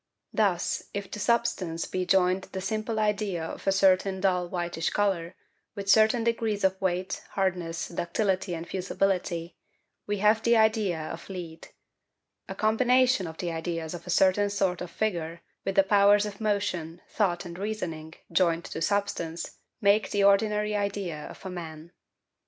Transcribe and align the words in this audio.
Thus 0.33 0.89
if 0.95 1.11
to 1.11 1.19
substance 1.19 1.85
be 1.85 2.07
joined 2.07 2.45
the 2.53 2.59
simple 2.59 2.97
idea 2.99 3.43
of 3.45 3.67
a 3.67 3.71
certain 3.71 4.19
dull 4.19 4.49
whitish 4.49 4.89
colour, 4.89 5.35
with 5.75 5.87
certain 5.91 6.23
degrees 6.23 6.63
of 6.63 6.81
weight, 6.81 7.21
hardness, 7.33 7.87
ductility, 7.89 8.55
and 8.55 8.67
fusibility, 8.67 9.57
we 10.07 10.17
have 10.17 10.41
the 10.41 10.57
idea 10.57 10.99
of 10.99 11.29
lead; 11.29 11.67
and 12.47 12.55
a 12.55 12.55
combination 12.55 13.27
of 13.27 13.37
the 13.37 13.51
ideas 13.51 13.93
of 13.93 14.07
a 14.07 14.09
certain 14.09 14.49
sort 14.49 14.81
of 14.81 14.89
figure, 14.89 15.43
with 15.65 15.75
the 15.75 15.83
powers 15.83 16.25
of 16.25 16.41
motion, 16.41 17.01
thought 17.07 17.45
and 17.45 17.59
reasoning, 17.59 18.15
joined 18.31 18.65
to 18.65 18.81
substance, 18.81 19.59
make 19.81 20.09
the 20.09 20.23
ordinary 20.23 20.75
idea 20.75 21.25
of 21.27 21.45
a 21.45 21.49
man. 21.51 21.91